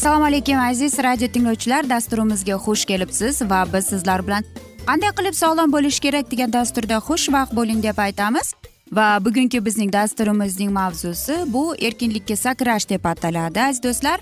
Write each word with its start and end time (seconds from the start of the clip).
assalomu 0.00 0.24
alaykum 0.24 0.58
aziz 0.58 0.98
radio 0.98 1.28
tinglovchilar. 1.28 1.88
Dasturimizga 1.88 2.54
xush 2.64 2.84
kelibsiz 2.88 3.42
va 3.50 3.64
biz 3.72 3.84
sizlar 3.92 4.22
bilan 4.26 4.44
qanday 4.86 5.10
qilib 5.18 5.34
sog'lom 5.40 5.72
bo'lish 5.72 5.98
kerak 6.04 6.30
degan 6.30 6.52
dasturda 6.52 6.96
xushvaqt 7.08 7.52
bo'ling 7.58 7.82
deb 7.82 7.98
aytamiz. 8.06 8.54
Va 8.92 9.08
bugungi 9.24 9.60
bizning 9.66 9.92
dasturimizning 9.92 10.70
mavzusi 10.72 11.36
bu 11.46 11.64
erkinlikka 11.88 12.36
sakrash 12.36 12.88
deb 12.88 13.04
ataladi 13.12 13.60
aziz 13.60 13.82
do'stlar. 13.82 14.20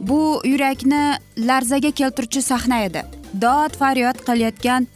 Bu 0.00 0.20
yurakni 0.44 1.02
larzaga 1.38 1.90
keltiruvchi 1.90 2.42
sahna 2.42 2.82
edi. 2.88 3.02
Dod 3.44 3.78
faryod 3.80 4.20
qilayotgan 4.26 4.86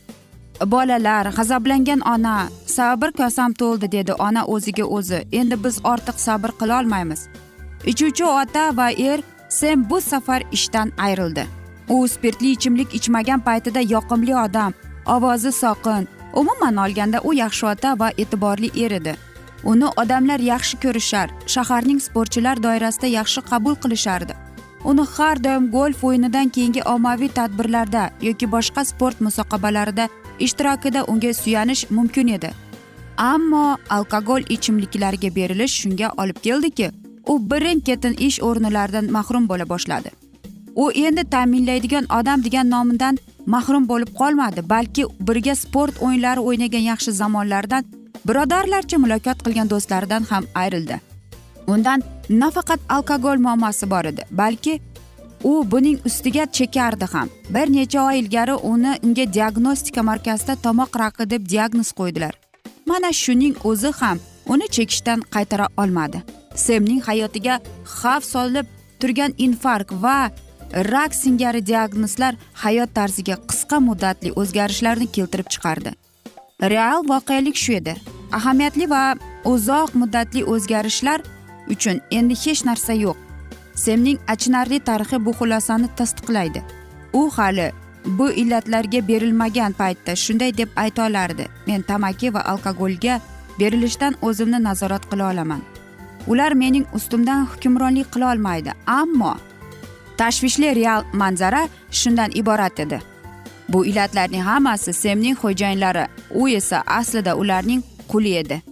bolalar 0.74 1.33
g'azablangan 1.38 2.00
ona 2.14 2.36
sabr 2.66 3.16
kosam 3.20 3.56
to'ldi 3.62 3.92
dedi. 3.96 4.12
Ona 4.12 4.44
o'ziga 4.44 4.84
o'zi 4.84 5.24
endi 5.40 5.64
biz 5.64 5.80
ortiq 5.92 6.17
sabr 6.27 6.51
qilolmaymiz 6.61 7.22
ichuvchi 7.86 8.24
ota 8.24 8.70
va 8.77 8.90
er 8.90 9.22
sem 9.52 9.90
bu 9.90 10.01
safar 10.01 10.42
ishdan 10.52 10.92
ayrildi. 10.98 11.46
U 11.89 12.08
spirtli 12.08 12.51
ichimlik 12.51 12.95
ichmagan 12.95 13.40
paytida 13.40 13.80
yoqimli 13.95 14.35
odam 14.45 14.73
ovozi 15.07 15.52
soqin 15.52 16.08
umuman 16.33 16.77
olganda 16.77 17.20
u 17.24 17.35
yaxshi 17.35 17.67
ota 17.67 17.98
va 17.98 18.08
e'tiborli 18.18 18.70
er 18.85 18.90
edi. 19.01 19.14
Uni 19.64 19.89
odamlar 20.02 20.40
yaxshi 20.40 20.80
ko'rishar 20.85 21.29
shaharning 21.46 22.01
sportchilar 22.07 22.63
doirasida 22.63 23.07
yaxshi 23.18 23.40
qabul 23.51 23.74
qilishardi. 23.83 24.35
Uni 24.85 25.05
har 25.17 25.45
doim 25.45 25.70
golf 25.70 26.05
o'yinidan 26.05 26.48
keyingi 26.48 26.83
ommaviy 26.95 27.29
tadbirlarda 27.39 28.11
yoki 28.29 28.46
boshqa 28.55 28.84
sport 28.84 29.20
musobaqalarida 29.20 30.08
ishtirokida 30.39 31.05
unga 31.05 31.34
suyanish 31.42 31.90
mumkin 31.90 32.29
edi. 32.29 32.51
Ammo 33.17 33.77
alkogol 33.90 34.42
ichimliklarga 34.48 35.34
berilish 35.36 35.74
shunga 35.83 36.08
olib 36.17 36.39
keldiki 36.46 36.90
u 37.27 37.50
birin 37.50 37.80
ketin 37.80 38.14
ish 38.18 38.42
o'rinlaridan 38.42 39.10
mahrum 39.10 39.48
bo'la 39.48 39.68
boshladi. 39.68 40.10
U 40.74 40.90
endi 40.92 41.24
ta'minlaydigan 41.30 42.06
odam 42.18 42.44
degan 42.44 42.70
nomidan 42.70 43.18
mahrum 43.46 43.88
bo'lib 43.88 44.10
qolmadi 44.20 44.68
balki 44.68 45.05
birga 45.20 45.55
sport 45.55 46.02
o'yinlari 46.02 46.40
o'ynagan 46.40 46.84
yaxshi 46.90 47.12
zamonlardan 47.12 47.84
birodarlarcha 48.28 48.98
muloqot 49.05 49.38
qilgan 49.44 49.70
do'stlaridan 49.72 50.22
ham 50.30 50.44
ayrildi. 50.55 51.00
Undan 51.66 52.02
nafaqat 52.30 52.80
alkogol 52.88 53.39
muammosi 53.46 53.90
bor 53.90 54.04
edi 54.04 54.22
balki 54.30 54.80
u 55.44 55.70
buning 55.70 55.98
ustiga 56.04 56.46
chekardi 56.46 57.04
ham. 57.12 57.28
Bir 57.54 57.72
necha 57.72 58.06
oy 58.06 58.18
ilgari 58.18 58.54
uni 58.54 58.92
unga 59.02 59.33
diagnostika 59.33 60.02
markazida 60.02 60.56
tomoq 60.64 60.98
raqi 61.02 61.30
deb 61.30 61.48
diagnoz 61.48 61.92
qo'ydilar. 61.98 62.34
Mana 62.86 63.12
shuning 63.12 63.54
o'zi 63.64 63.90
ham 64.00 64.18
uni 64.47 64.69
chekishdan 64.69 65.20
qaytara 65.35 65.69
olmadi. 65.77 66.23
Semning 66.55 67.03
hayotiga 67.08 67.61
xavf 67.98 68.25
solib 68.25 68.67
turgan 69.01 69.35
infarkt 69.39 69.92
va 70.03 70.30
rak 70.92 71.14
singari 71.14 71.61
diagnozlar 71.67 72.35
hayot 72.63 72.95
tarziga 72.95 73.36
qisqa 73.48 73.81
muddatli 73.89 74.33
o'zgarishlarni 74.41 75.07
keltirib 75.17 75.48
chiqardi. 75.55 75.91
Real 76.73 77.05
voqelik 77.11 77.57
shu 77.64 77.73
edi. 77.81 77.95
Ahamiyatli 78.39 78.91
va 78.95 79.02
uzoq 79.45 79.95
muddatli 80.01 80.45
o'zgarishlar 80.55 81.20
uchun 81.75 82.01
endi 82.11 82.35
hech 82.45 82.64
narsa 82.69 82.92
yo'q. 83.05 83.17
Semning 83.75 84.19
achinarli 84.33 84.79
tarixi 84.89 85.25
bu 85.25 85.33
xulosani 85.39 85.89
tasdiqlaydi. 85.98 86.63
U 87.13 87.31
hali 87.36 87.73
bu 88.05 88.31
illatlarga 88.31 89.08
berilmagan 89.08 89.73
paytda 89.73 90.17
shunday 90.17 90.57
deb 90.58 90.69
ayta 90.77 91.07
olardi 91.07 91.47
men 91.67 91.83
tamaki 91.83 92.35
va 92.35 92.41
alkogolga 92.52 93.20
berilishdan 93.58 94.14
o'zimni 94.23 94.63
nazorat 94.63 95.05
qila 95.11 95.30
olaman. 95.33 95.63
Ular 96.27 96.52
mening 96.52 96.86
ustimdan 96.95 97.46
hukmronlik 97.46 98.13
qila 98.14 98.33
olmaydi 98.33 98.73
ammo 98.86 99.36
tashvishli 100.18 100.74
real 100.74 101.02
manzara 101.13 101.68
shundan 101.90 102.30
iborat 102.35 102.80
edi. 102.80 102.98
Bu 103.68 103.86
illatlarning 103.86 104.42
hammasi 104.42 104.92
semning 104.92 105.36
xo'jayinlari 105.42 106.05
u 106.35 106.48
esa 106.48 106.83
aslida 106.86 107.35
ularning 107.36 107.83
quli 108.08 108.36
edi. 108.42 108.63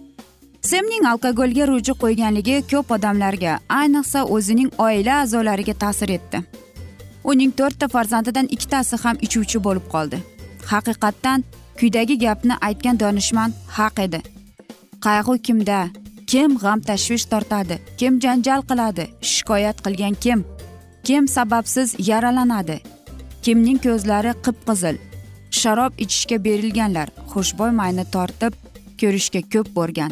Semning 0.61 1.05
alkogolga 1.11 1.67
ruju 1.67 1.93
qo'yganligi 2.03 2.57
ko'p 2.71 2.91
odamlarga 2.95 3.53
ayniqsa 3.79 4.19
o'zining 4.35 4.69
oila 4.77 5.21
a'zolariga 5.21 5.73
ta'sir 5.83 6.09
etdi. 6.17 6.43
Uning 7.23 7.51
to'rtta 7.59 7.87
farzandidan 7.87 8.47
ikkitasi 8.55 8.95
ham 9.03 9.17
ichuvchi 9.25 9.63
bo'lib 9.65 9.85
qoldi. 9.93 10.17
Haqiqatdan 10.71 11.43
kuydagi 11.79 12.15
gapni 12.25 12.55
aytgan 12.67 12.99
donishmand 12.99 13.53
haq 13.77 13.99
edi. 14.05 14.21
Qayg'u 15.05 15.35
kimda? 15.47 15.79
Kim 16.31 16.57
g'am 16.63 16.79
tashvish 16.87 17.25
tortadi? 17.31 17.75
Kim 17.99 18.19
janjal 18.23 18.61
qiladi? 18.69 19.05
Shikoyat 19.31 19.77
qilgan 19.85 20.15
kim? 20.23 20.39
Kim 21.03 21.27
sababsiz 21.27 21.89
yaralanadi? 22.09 22.77
Kimning 23.43 23.79
ko'zlari 23.85 24.33
qip 24.45 24.57
qizil 24.67 24.97
sharob 25.61 25.93
ichishga 26.03 26.37
berilganlar 26.45 27.07
xushbo'y 27.31 27.71
mayni 27.79 28.05
tortib 28.15 28.53
ko'rishga 29.01 29.41
ko'p 29.53 29.67
bo'lgan. 29.77 30.11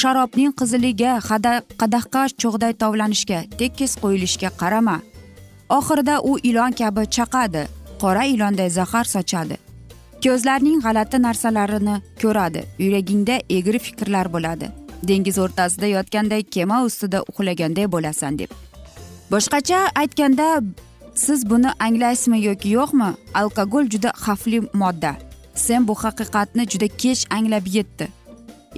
Sharobning 0.00 0.52
qiziliga 0.60 1.12
qadahqa 1.80 2.22
cho'g'day 2.42 2.72
tovlanishga 2.82 3.40
tekis 3.60 3.92
qo'yilishga 4.02 4.50
qarama. 4.60 4.96
Oxirida 5.78 6.16
u 6.30 6.32
ilon 6.48 6.72
kabi 6.80 7.02
chaqadi 7.16 7.62
qora 8.02 8.24
ilonday 8.34 8.70
zahar 8.78 9.06
sochadi. 9.14 9.56
Ko'zlarning 10.24 10.80
g'alati 10.84 11.18
narsalarini 11.22 11.96
ko'radi. 12.22 12.62
Yuragingda 12.78 13.34
egri 13.56 13.78
fikrlar 13.86 14.32
bo'ladi. 14.34 14.70
Dengiz 15.08 15.38
o'rtasida 15.44 15.86
yotganday 15.96 16.42
kema 16.54 16.78
ustida 16.88 17.20
uxlaganday 17.30 17.86
bo'lasan 17.94 18.38
deb. 18.38 18.50
Boshqacha 19.32 19.80
aytganda 20.02 20.46
siz 21.14 21.50
buni 21.50 21.70
anglaysizmi 21.86 22.38
yoki 22.48 22.68
yo'qmi? 22.78 23.10
Alkogol 23.40 23.84
juda 23.92 24.10
xavfli 24.24 24.60
modda. 24.82 25.12
Sen 25.54 25.88
bu 25.88 25.94
haqiqatni 26.04 26.64
juda 26.72 26.88
kech 27.02 27.22
anglab 27.36 27.66
yetdi. 27.76 28.08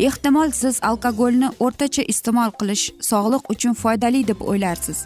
Ehtimol 0.08 0.50
siz 0.50 0.80
alkogolni 0.82 1.48
o'rtacha 1.64 2.02
iste'mol 2.12 2.50
qilish 2.60 2.84
sog'liq 3.10 3.44
uchun 3.52 3.74
foydali 3.82 4.26
deb 4.28 4.40
o'ylarsiz. 4.50 4.98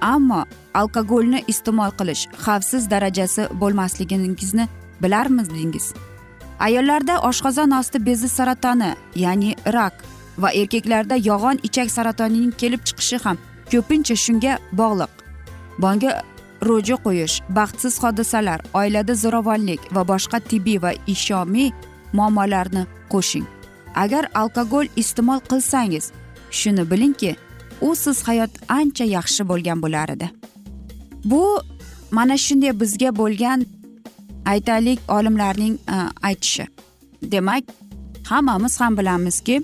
Ammo 0.00 0.40
alkogolni 0.74 1.44
iste'mol 1.52 1.92
qilish 1.98 2.22
xavfsiz 2.44 2.90
darajasi 2.90 3.42
bo'lmasligingizni 3.60 4.66
bilarmidingiz 5.02 5.92
ayollarda 6.66 7.20
oshqozon 7.28 7.70
osti 7.80 8.06
bezi 8.06 8.28
saratoni 8.28 8.90
ya'ni 9.24 9.54
rak 9.76 9.94
va 10.38 10.50
erkaklarda 10.60 11.16
yog'on 11.16 11.58
ichak 11.68 11.90
saratonining 11.90 12.52
kelib 12.60 12.82
chiqishi 12.88 13.18
ham 13.24 13.38
ko'pincha 13.72 14.16
shunga 14.24 14.52
bog'liq. 14.80 15.12
Bonga 15.82 16.12
ro'ja 16.68 16.96
qo'yish 17.04 17.36
baxtsiz 17.56 17.94
hodisalar 18.02 18.60
oilada 18.80 19.14
zo'ravonlik 19.22 19.80
va 19.94 20.02
boshqa 20.12 20.38
tibbiy 20.50 20.78
va 20.84 20.92
ishomiy 21.14 21.70
muammolarni 22.12 22.82
qo'shing. 23.12 23.46
Agar 24.02 24.24
alkogol 24.40 24.86
iste'mol 25.02 25.40
qilsangiz 25.50 26.12
shuni 26.58 26.84
bilingki 26.90 27.36
u 27.86 27.94
siz 28.04 28.18
hayot 28.28 28.52
ancha 28.78 29.04
yaxshi 29.16 29.42
bo'lgan 29.50 29.78
bo'lar 29.84 30.08
edi. 30.14 30.30
Bu 31.30 31.44
mana 32.10 32.36
shunday 32.46 32.72
bizga 32.82 33.10
bo'lgan 33.20 33.66
aytaylik 34.46 35.00
olimlarning 35.08 35.74
e, 35.74 35.96
aytishi. 36.22 36.66
Demak 37.22 37.64
hammamiz 38.24 38.80
ham 38.80 38.98
bilamizki 38.98 39.62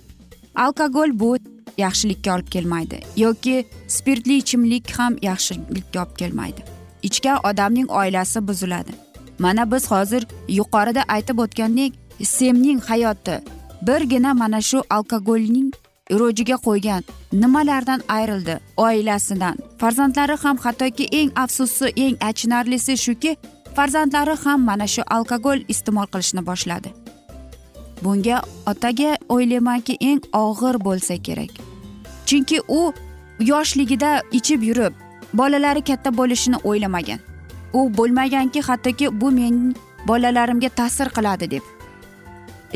alkogol 0.55 1.21
bu 1.21 1.37
yaxshilikka 1.79 2.35
olib 2.35 2.49
kelmaydi 2.49 3.01
yoki 3.17 3.67
spirtli 3.89 4.37
ichimlik 4.37 4.91
ham 4.99 5.17
yaxshilikka 5.23 6.03
olib 6.03 6.17
kelmaydi. 6.17 6.63
Ichgan 7.03 7.39
odamning 7.45 7.91
oilasi 7.91 8.49
buziladi. 8.49 8.93
Mana 9.39 9.73
biz 9.73 9.91
hozir 9.91 10.27
yuqorida 10.49 11.03
aytib 11.09 11.39
o'tgandek 11.39 11.93
semning 12.23 12.81
hayoti 12.81 13.41
birgina 13.83 14.35
mana 14.35 14.61
shu 14.61 14.83
alkogolning 14.91 15.73
ro'jiga 16.11 16.57
qo'ygan 16.67 17.03
nimalardan 17.33 18.03
ayrildi 18.09 18.61
oilasidan. 18.77 19.57
Farzandlari 19.79 20.37
ham 20.43 20.57
hattoki 20.57 21.05
eng 21.05 21.31
afsusi 21.37 21.87
eng 21.97 22.17
achinarlisi 22.21 22.97
shuki 22.97 23.37
farzandlari 23.79 24.35
ham 24.45 24.65
mana 24.69 24.87
shu 24.95 25.03
alkogol 25.17 25.61
iste'mol 25.73 26.07
qilishni 26.13 26.43
boshladi. 26.47 26.91
Bunga 28.05 28.39
otaga 28.71 29.11
o'ylaymanki 29.35 29.95
eng 30.11 30.23
og'ir 30.39 30.77
bo'lsa 30.87 31.17
kerak. 31.27 31.53
Chunki 32.29 32.59
u 32.79 32.81
yoshligida 33.51 34.11
ichib 34.39 34.63
yurib 34.69 34.95
bolalari 35.41 35.83
katta 35.91 36.11
bo'lishini 36.19 36.59
o'ylamagan. 36.71 37.21
U 37.79 37.81
bo'lmaganki 37.99 38.61
hattoki 38.69 39.13
bu 39.21 39.31
mening 39.39 39.77
bolalarimga 40.09 40.71
ta'sir 40.81 41.09
qiladi 41.17 41.51
deb. 41.55 41.65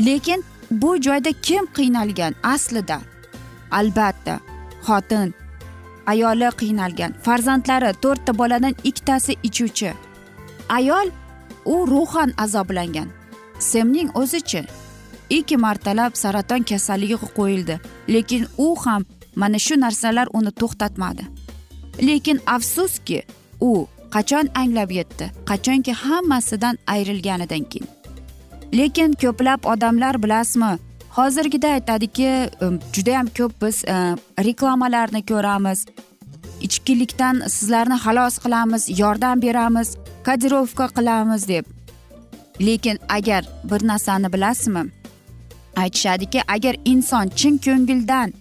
Lekin 0.07 0.45
bu 0.71 0.91
joyda 1.07 1.33
kim 1.47 1.67
qiynalgan? 1.77 2.33
Aslida 2.55 3.01
albatta 3.79 4.39
xotin 4.87 5.35
ayoli 6.07 6.49
qiynalgan 6.61 7.13
farzandlari 7.25 7.93
to'rtta 8.03 8.39
boladan 8.39 8.75
ikkitasi 8.85 9.33
ichuvchi. 9.43 9.93
Ayol 10.79 11.09
u 11.65 11.77
ruhan 11.93 12.31
azoblangan. 12.45 13.09
Semning 13.59 14.11
o'zichi. 14.21 14.63
Ikki 15.31 15.57
martalab 15.57 16.17
saraton 16.23 16.63
kasalligiga 16.71 17.29
qo'yildi 17.39 17.77
lekin 18.15 18.47
u 18.59 18.69
ham 18.85 19.03
mana 19.37 19.59
shu 19.59 19.81
narsalar 19.81 20.29
uni 20.39 20.53
to'xtatmadi. 20.61 21.25
Lekin 22.09 22.39
afsuski 22.47 23.23
u 23.61 23.73
qachon 24.15 24.47
anglab 24.61 24.91
yetdi 24.99 25.31
qachonki 25.51 25.93
hammasidan 26.05 26.79
ayrilganidan 26.95 27.65
keyin. 27.71 27.89
Lekin 28.79 29.13
ko'plab 29.23 29.61
odamlar 29.73 30.23
bilasizmi 30.23 30.73
hozirgida 31.17 31.69
aytadiki 31.77 32.29
judayam 32.95 33.27
ko'p 33.39 33.53
biz 33.63 33.85
e, 33.85 33.97
reklamalarni 34.49 35.23
ko'ramiz 35.31 35.87
ichkilikdan 36.67 37.43
sizlarni 37.55 37.97
xalos 38.05 38.39
qilamiz 38.45 38.83
yordam 39.01 39.43
beramiz. 39.43 39.97
Kodirovka 40.27 40.87
qilamiz 40.97 41.49
deb. 41.49 41.65
Lekin 42.61 42.99
agar 43.09 43.45
bir 43.65 43.87
narsani 43.87 44.33
bilasizmi? 44.33 44.85
Aytishadiki 45.77 46.41
agar 46.49 46.77
inson 46.85 47.29
chin 47.29 47.59
ko'ngildan 47.59 48.33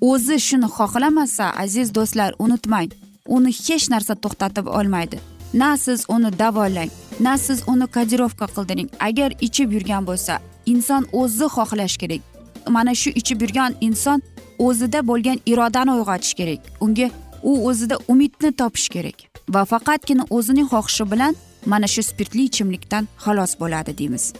o'zi 0.00 0.36
shuni 0.48 0.68
xohlamasa 0.76 1.46
aziz 1.62 1.94
do'stlar 1.94 2.34
unutmang 2.38 2.90
uni 3.26 3.52
hech 3.52 3.90
narsa 3.90 4.14
to'xtatib 4.14 4.66
olmaydi. 4.66 5.18
Na 5.54 5.76
siz 5.76 6.04
uni 6.08 6.30
davolang 6.38 6.90
na 7.20 7.38
siz 7.38 7.62
uni 7.66 7.86
kodirovka 7.86 8.46
qildiring. 8.54 8.88
Agar 9.00 9.30
ichib 9.46 9.72
yurgan 9.72 10.06
bo'lsa 10.06 10.38
inson 10.66 11.02
o'zi 11.12 11.46
xohlash 11.56 11.96
kerak. 12.02 12.22
Mana 12.68 12.94
shu 12.94 13.10
ichib 13.20 13.42
yurgan 13.42 13.74
inson 13.80 14.22
o'zida 14.58 15.00
bo'lgan 15.10 15.38
irodani 15.46 15.92
uyg'otish 15.98 16.34
kerak. 16.38 16.60
Unga 16.80 17.10
u 17.42 17.52
o'zida 17.68 17.96
umidni 18.08 18.50
topish 18.52 18.88
kerak. 18.88 19.37
Va 19.54 19.62
faqatgina 19.72 20.24
o'zining 20.36 20.68
xohishi 20.72 21.04
bilan 21.12 21.34
mana 21.66 21.86
shu 21.94 22.02
spirtli 22.02 22.42
ichimlikdan 22.50 23.08
xalos 23.24 23.52
bo'ladi 23.60 23.98
deymiz. 23.98 24.32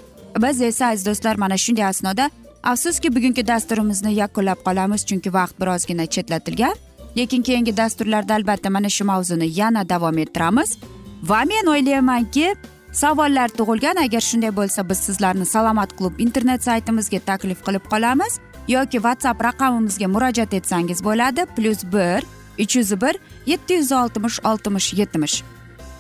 Biz 0.43 0.61
esa 0.61 0.87
aziz 0.87 1.07
do'stlar 1.07 1.37
mana 1.37 1.57
shunday 1.65 1.85
asnoda 1.85 2.31
afsuski 2.63 3.09
bugungi 3.17 3.47
dasturimizni 3.47 4.13
yakunlab 4.23 4.61
qolamiz 4.67 5.07
chunki 5.09 5.33
vaqt 5.39 5.61
birozgina 5.61 6.07
chetlatilgan. 6.07 6.75
Lekin 7.17 7.43
keyingi 7.43 7.77
dasturlarda 7.77 8.35
albatta 8.35 8.71
mana 8.71 8.89
shu 8.89 9.05
mavzuni 9.05 9.49
yana 9.61 9.89
davom 9.89 10.19
ettiramiz. 10.19 10.79
Va 11.23 11.41
men 11.51 11.67
o'ylaymanki 11.73 12.55
savollar 12.93 13.49
tug'ilgan. 13.59 13.97
Agar 14.05 14.23
shunday 14.31 14.53
bo'lsa 14.61 14.89
biz 14.91 14.99
sizlarni 15.07 15.47
salomat 15.47 15.97
klub 15.99 16.15
internet 16.19 16.63
saytimizga 16.69 17.21
taklif 17.31 17.65
qilib 17.67 17.85
qolamiz 17.93 18.39
yoki 18.69 18.99
whatsapp 19.05 19.45
raqamimizga 19.49 20.07
murojaat 20.15 20.55
etsangiz 20.55 21.05
bo'ladi. 21.05 21.47
Plyus 21.57 21.85
bir 21.95 22.21
uch 22.59 22.77
yuz 22.77 23.01
bir 23.01 23.17
yetti 23.47 23.75
yuz 23.75 23.93
oltmish 23.93 24.41
oltmish 24.45 24.95
yetmish. 24.95 25.43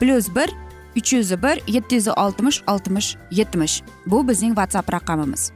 Plyus 0.00 0.28
bir 0.36 0.50
uch 0.96 1.12
yuz 1.12 1.30
bir 1.30 1.72
yetti 1.74 1.94
yuz 1.94 2.08
oltmish 2.08 2.62
oltmish 2.66 3.16
yetmish. 3.30 3.82
Bu 4.06 4.28
bizning 4.28 4.54
whatsapp 4.54 4.92
raqamimiz. 4.92 5.52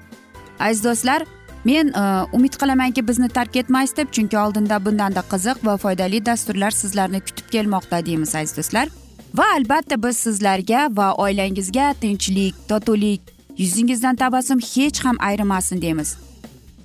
Aziz 0.61 0.85
do'stlar 0.85 1.23
men 1.65 1.87
e, 1.89 2.27
umid 2.33 2.55
qilamanki 2.61 3.09
bizni 3.09 3.29
tark 3.29 3.57
etmaysiz 3.57 3.97
deb 3.97 4.09
chunki 4.13 4.39
oldinda 4.39 4.85
bundanda 4.85 5.21
qiziq 5.33 5.67
va 5.67 5.77
foydali 5.77 6.27
dasturlar 6.27 6.71
sizlarni 6.71 7.21
kutib 7.21 7.51
kelmoqda 7.51 8.07
deymiz 8.07 8.35
aziz 8.35 8.57
do'stlar. 8.57 8.89
Va 9.35 9.45
albatta 9.57 10.03
biz 10.03 10.17
sizlarga 10.17 10.89
va 10.91 11.15
oilangizga 11.15 11.95
tinchlik 12.01 12.55
totuvlik 12.69 13.21
yuzingizdan 13.59 14.17
tabassum 14.17 14.59
hech 14.59 15.05
ham 15.05 15.17
ayrimasin 15.21 15.83
deymiz. 15.83 16.17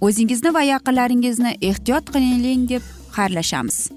O'zingizni 0.01 0.53
va 0.53 0.61
yaqinlaringizni 0.61 1.57
ehtiyot 1.61 2.11
qiling 2.13 2.69
deb 2.69 2.81
xayrlashamiz. 3.15 3.96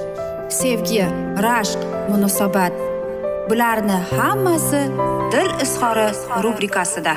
sevgi 0.51 1.05
rashq 1.45 1.79
munosabat. 2.09 2.73
Bularni 3.49 3.97
hammasi 4.17 4.81
dil 5.31 5.51
izhori 5.63 6.07
rubrikasida. 6.43 7.13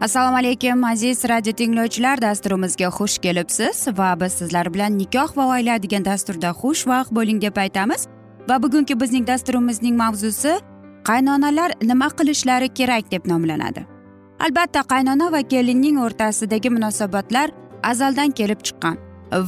Assalomu 0.00 0.36
alaykum 0.36 0.84
aziz 0.84 1.24
radio 1.24 1.52
tinglovchilar. 1.52 2.20
Dasturimizga 2.22 2.88
xush 2.98 3.18
kelibsiz 3.18 3.86
va 3.98 4.20
biz 4.20 4.32
sizlar 4.32 4.74
bilan 4.74 4.98
nikoh 4.98 5.36
va 5.36 5.46
oila 5.54 5.82
degan 5.82 6.04
dasturda 6.04 6.50
xushvaqt 6.50 7.14
bo'ling 7.14 7.42
deb 7.42 7.56
aytamiz. 7.56 8.06
Va 8.48 8.62
bugungi 8.62 9.00
bizning 9.00 9.26
dasturimizning 9.26 9.96
mavzusi 9.96 10.58
qaynonalar 11.08 11.70
nima 11.82 12.08
qilishlari 12.18 12.68
kerak 12.68 13.10
deb 13.10 13.26
nomlanadi. 13.26 13.91
Albatta 14.44 14.82
qaynona 14.92 15.30
va 15.32 15.42
kelinning 15.52 15.98
o'rtasidagi 16.04 16.70
munosabatlar 16.76 17.50
azaldan 17.90 18.30
kelib 18.38 18.60
chiqqan. 18.66 18.96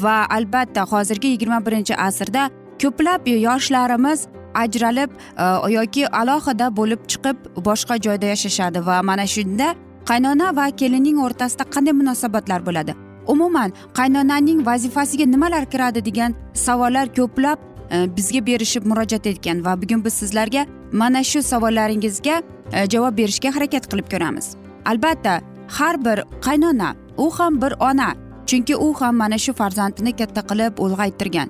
Va 0.04 0.16
albatta 0.36 0.82
hozirgi 0.92 1.28
yigirma 1.34 1.58
birinchi 1.66 1.94
asrda 2.08 2.50
ko'plab 2.82 3.26
yoshlarimiz 3.46 4.26
ajralib 4.62 5.10
e, 5.44 5.46
yoki 5.78 6.06
alohida 6.20 6.70
bo'lib 6.78 7.00
chiqib 7.10 7.36
boshqa 7.68 7.98
joyda 8.06 8.26
yashashadi. 8.34 8.86
Va 8.86 9.02
mana 9.10 9.26
shunda 9.34 9.74
qaynona 10.10 10.56
va 10.56 10.66
kelinning 10.80 11.18
o'rtasida 11.26 11.64
qanday 11.74 11.94
munosabatlar 12.00 12.66
bo'ladi? 12.68 12.94
Umuman 13.34 13.70
qaynonaning 13.98 14.66
vazifasiga 14.70 15.26
nimalar 15.34 15.64
kiradi 15.72 16.04
degan 16.08 16.34
savollar 16.66 17.06
ko'plab 17.18 17.58
e, 17.90 17.96
bizga 18.16 18.46
berishib 18.46 18.84
murojaat 18.90 19.26
etgan. 19.32 19.64
Va 19.66 19.72
bugun 19.82 20.04
biz 20.04 20.14
sizlarga 20.22 20.66
mana 20.92 21.24
shu 21.30 21.42
savollaringizga 21.52 22.42
e, 22.72 22.90
javob 22.92 23.16
berishga 23.18 23.56
harakat 23.56 23.90
qilib 23.90 24.08
ko'ramiz. 24.14 24.63
Albatta 24.84 25.40
har 25.78 25.96
bir 26.04 26.24
qaynona 26.46 26.94
u 27.16 27.30
ham 27.38 27.62
bir 27.62 27.72
ona 27.80 28.14
chunki 28.46 28.76
u 28.76 28.94
ham 29.00 29.16
mana 29.16 29.38
shu 29.38 29.52
farzandini 29.52 30.12
katta 30.16 30.42
qilib 30.50 30.78
ulg'aytirgan. 30.84 31.48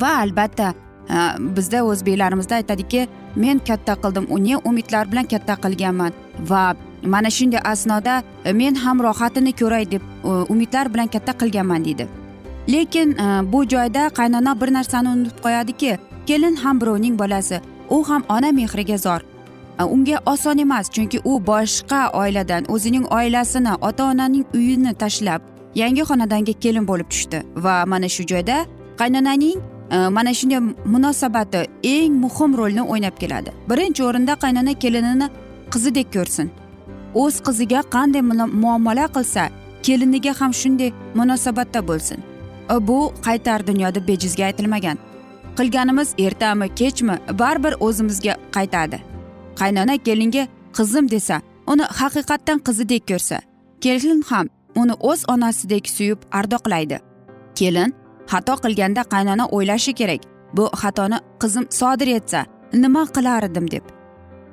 Va 0.00 0.10
albatta 0.22 0.74
bizda 1.56 1.84
o'zbeklarimizda 1.84 2.54
aytadiki 2.54 3.08
men 3.36 3.58
katta 3.58 3.94
qildim 4.02 4.26
uni 4.30 4.56
umidlar 4.56 5.12
bilan 5.12 5.26
katta 5.32 5.56
qilganman. 5.56 6.12
Va 6.50 6.74
mana 7.02 7.30
shunday 7.30 7.60
asnoda 7.64 8.22
e, 8.44 8.52
men 8.52 8.74
ham 8.74 9.02
rohatini 9.02 9.52
ko'ray 9.52 9.90
deb 9.90 10.02
umidlar 10.48 10.94
bilan 10.94 11.06
katta 11.06 11.32
qilganman 11.32 11.84
deydi. 11.84 12.08
Lekin 12.68 13.12
e, 13.18 13.52
bu 13.52 13.64
joyda 13.64 14.08
qaynona 14.08 14.60
bir 14.60 14.72
narsani 14.72 15.08
unutib 15.08 15.38
qo'yadiki 15.44 15.98
kelin 16.26 16.56
ham 16.56 16.80
birovning 16.80 17.18
bolasi 17.18 17.60
u 17.90 18.04
ham 18.08 18.22
ona 18.28 18.52
mehriga 18.52 18.98
zor. 18.98 19.20
Unga 19.82 20.20
oson 20.26 20.58
emas 20.58 20.90
chunki 20.90 21.20
u 21.24 21.46
boshqa 21.46 22.10
oiladan 22.12 22.64
o'zining 22.68 23.06
oilasini 23.12 23.74
ota 23.80 24.04
onaning 24.04 24.44
uyini 24.54 24.94
tashlab 24.94 25.40
yangi 25.74 26.02
xonadonga 26.02 26.52
kelin 26.52 26.88
bo'lib 26.88 27.08
tushdi. 27.10 27.42
Va 27.56 27.84
mana 27.86 28.08
shu 28.08 28.22
joyda 28.26 28.66
qaynonaning 29.00 29.58
e, 29.90 29.96
mana 30.08 30.34
shunday 30.34 30.60
munosabati 30.84 31.60
eng 31.82 32.12
muhim 32.24 32.56
rolni 32.58 32.82
o'ynab 32.82 33.16
keladi. 33.22 33.50
Birinchi 33.70 34.02
o'rinda 34.08 34.34
qaynona 34.44 34.74
kelinini 34.74 35.28
qizidek 35.72 36.12
ko'rsin. 36.16 36.50
O'z 37.14 37.40
qiziga 37.46 37.80
qanday 37.94 38.22
muomala 38.62 39.06
qilsa 39.16 39.48
keliniga 39.82 40.32
ham 40.40 40.52
shunday 40.60 40.90
munosabatda 41.14 41.88
bo'lsin. 41.88 42.18
E, 42.74 42.86
bu 42.88 42.98
qaytar 43.26 43.66
dunyoda 43.66 44.06
bejizga 44.08 44.44
aytilmagan. 44.44 44.98
Qilganimiz 45.58 46.08
ertami 46.18 46.74
kechmi 46.80 47.16
baribir 47.40 47.74
o'zimizga 47.80 48.34
qaytadi. 48.56 49.13
Qaynona 49.60 49.96
kelinga 50.06 50.44
qizim 50.76 51.10
desa 51.14 51.36
uni 51.72 51.84
haqiqatdan 52.00 52.58
qizidek 52.66 53.02
ko'rsa 53.10 53.38
kelin 53.84 54.22
ham 54.30 54.46
uni 54.80 54.94
o'z 55.10 55.20
onasidek 55.28 55.88
suyib 55.96 56.20
ardoqlaydi. 56.38 56.98
Kelin 57.58 57.90
xato 58.32 58.54
qilganda 58.64 59.02
qaynona 59.14 59.44
o'ylashi 59.56 59.92
kerak 60.00 60.22
bu 60.56 60.64
xatoni 60.82 61.18
qizim 61.42 61.64
sodir 61.70 62.08
etsa 62.18 62.40
nima 62.72 63.02
qilardim? 63.16 63.70
deb. 63.70 63.84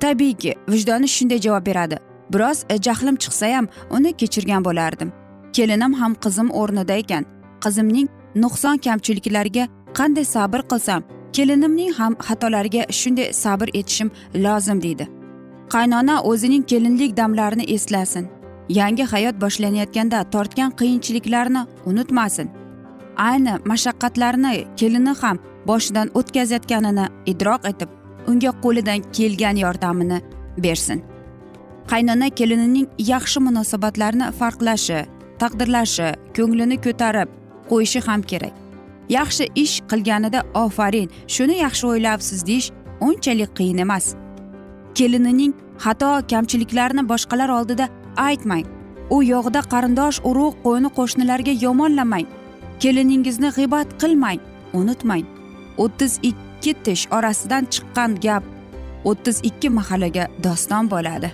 Tabiiyki 0.00 0.54
vijdoni 0.68 1.08
shunday 1.08 1.40
javob 1.46 1.66
beradi 1.66 1.96
biroz 2.32 2.58
jahlim 2.86 3.16
chiqsa 3.22 3.56
ham 3.56 3.66
uni 3.90 4.12
kechirgan 4.20 4.64
bo'lardim. 4.64 5.12
Kelinim 5.52 5.92
ham 6.00 6.12
qizim 6.24 6.48
o'rnida 6.60 6.94
ekan. 7.02 7.24
Qizimning 7.64 8.08
nuqson 8.42 8.76
kamchiliklariga 8.86 9.64
qanday 9.98 10.24
sabr 10.34 10.60
qilsam 10.70 11.02
kelinimning 11.36 11.92
ham 11.98 12.14
xatolariga 12.26 12.82
shunday 13.00 13.32
sabr 13.42 13.68
etishim 13.80 14.10
lozim 14.34 14.82
deydi. 14.82 15.08
Qaynona 15.74 16.16
o'zining 16.30 16.64
kelinlik 16.70 17.16
damlarini 17.16 17.64
eslasin. 17.74 18.28
Yangi 18.68 19.04
hayot 19.12 19.36
boshlanayotganda 19.44 20.18
tortgan 20.34 20.70
qiyinchiliklarni 20.80 21.62
unutmasin. 21.86 22.50
Ayni 23.16 23.54
mashaqqatlarni 23.70 24.52
kelini 24.76 25.14
ham 25.22 25.38
boshidan 25.66 26.08
o'tkazayotganini 26.18 27.06
idrok 27.32 27.66
etib 27.70 27.90
unga 28.30 28.52
qo'lidan 28.64 29.00
kelgan 29.16 29.56
yordamini 29.64 30.18
bersin. 30.64 31.02
Qaynona 31.90 32.28
kelinining 32.38 32.88
yaxshi 33.12 33.40
munosabatlarni 33.46 34.26
farqlashi 34.40 35.00
taqdirlashi 35.40 36.08
ko'nglini 36.36 36.76
ko'tarib 36.86 37.28
qo'yishi 37.70 38.00
ham 38.06 38.22
kerak. 38.30 38.61
Yaxshi 39.16 39.44
ish 39.64 39.74
qilganida 39.90 40.40
ofarin 40.64 41.08
shuni 41.34 41.56
yaxshi 41.64 41.84
o'ylabsiz 41.92 42.46
deyish 42.48 42.68
unchalik 43.06 43.50
qiyin 43.58 43.78
emas. 43.84 44.06
Kelinining 44.98 45.52
xato 45.84 46.10
kamchiliklarini 46.30 47.04
boshqalar 47.12 47.50
oldida 47.58 47.88
aytmang. 48.28 48.66
U 49.14 49.16
yog'da 49.32 49.60
qarindosh 49.72 50.18
urug' 50.30 50.56
qo'ni 50.66 50.88
qo'shnilarga 50.98 51.52
yomonlamang. 51.64 52.26
Keliningizni 52.82 53.50
g'iybat 53.56 53.88
qilmang 54.00 54.40
unutmang. 54.78 55.24
O'ttiz 55.84 56.12
ikki 56.30 56.72
tish 56.84 57.04
orasidan 57.16 57.64
chiqqan 57.72 58.10
gap 58.24 58.44
o'ttiz 59.04 59.40
ikki 59.48 59.68
mahallaga 59.78 60.24
doston 60.44 60.90
bo'ladi. 60.90 61.32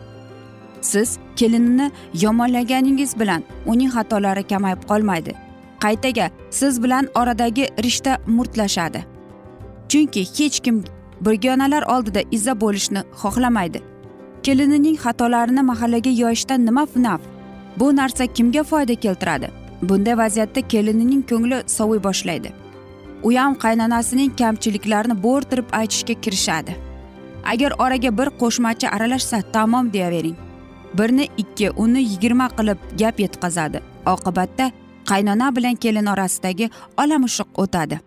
Siz 0.80 1.18
kelinini 1.36 1.90
yomonlaganingiz 2.22 3.12
bilan 3.20 3.42
uning 3.66 3.90
xatolari 3.96 4.44
kamayib 4.52 4.82
qolmaydi. 4.90 5.32
Qaytaga 5.80 6.30
siz 6.50 6.82
bilan 6.82 7.08
oradagi 7.14 7.68
rishta 7.84 8.18
murtlashadi. 8.26 9.04
Chunki 9.88 10.22
hech 10.36 10.60
kim 10.60 10.84
begonalar 11.20 11.82
oldida 11.82 12.22
izza 12.30 12.60
bo'lishni 12.60 13.02
xohlamaydi. 13.22 13.80
Kelinining 14.42 14.96
xatolarini 15.04 15.62
mahallaga 15.62 16.10
yoyishdan 16.10 16.66
nima 16.66 16.86
naf 16.96 17.20
bu 17.76 17.96
narsa 17.96 18.26
kimga 18.26 18.62
foyda 18.62 18.94
keltiradi? 18.94 19.50
Bunday 19.82 20.18
vaziyatda 20.18 20.60
kelinining 20.68 21.22
ko'ngli 21.30 21.62
soviy 21.66 22.02
boshlaydi. 22.02 22.50
U 23.22 23.32
ham 23.36 23.54
qaynonasining 23.64 24.30
kamchiliklarini 24.40 25.22
bo'rtirib 25.22 25.68
aytishga 25.72 26.14
kirishadi. 26.24 26.72
Agar 27.52 27.72
oraga 27.78 28.10
bir 28.18 28.28
qo'shmachi 28.40 28.86
aralashsa 28.90 29.42
tamom 29.52 29.92
deyavering. 29.92 30.36
Birni 30.98 31.28
ikki 31.36 31.70
uni 31.70 32.02
yigirma 32.02 32.48
qilib 32.58 32.78
gap 33.00 33.20
yetkazadi. 33.20 33.80
Oqibatda 34.06 34.70
qaynona 35.10 35.56
bilan 35.56 35.74
kelin 35.74 36.06
orasidagi 36.06 36.70
olamushuq 37.02 37.48
o'tadi. 37.62 38.00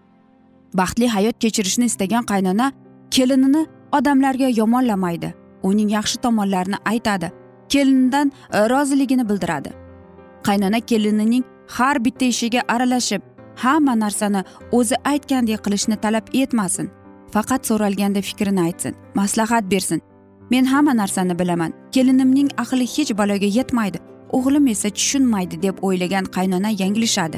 Baxtli 0.74 1.08
hayot 1.08 1.38
kechirishni 1.40 1.86
istagan 1.92 2.24
qaynona 2.32 2.72
kelinini 3.12 3.66
odamlarga 3.92 4.50
yomonlamaydi. 4.60 5.34
Uning 5.64 5.90
yaxshi 5.92 6.18
tomonlarini 6.18 6.78
aytadi 6.86 7.32
kelinidan 7.70 8.32
e, 8.54 8.70
roziligini 8.70 9.30
bildiradi. 9.30 9.72
Qaynona 10.44 10.80
kelinining 10.80 11.44
har 11.68 12.06
bitta 12.06 12.26
ishiga 12.26 12.62
aralashib 12.68 13.22
hamma 13.56 13.96
narsani 14.00 14.44
o'zi 14.72 14.96
aytgandek 15.12 15.64
qilishni 15.66 15.98
talab 16.04 16.26
etmasin. 16.34 16.90
Faqat 17.34 17.68
so'ralganda 17.70 18.22
fikrini 18.22 18.62
aytsin 18.68 18.96
maslahat 19.16 19.72
bersin. 19.72 20.02
Men 20.52 20.66
hamma 20.66 20.94
narsani 21.02 21.40
bilaman. 21.40 21.74
Kelinimning 21.92 22.50
aqli 22.64 22.86
hech 22.96 23.18
baloga 23.18 23.50
yetmaydi. 23.58 24.00
O'g'lim 24.38 24.68
esa 24.68 24.90
tushunmaydi 24.90 25.62
deb 25.62 25.76
o'ylagan 25.88 26.26
qaynona 26.36 26.70
yanglishadi. 26.82 27.38